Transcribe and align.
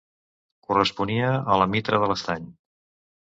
Corresponia 0.69 1.27
a 1.35 1.59
la 1.63 1.67
Mitra 1.75 2.01
de 2.05 2.09
l'Estany. 2.13 2.49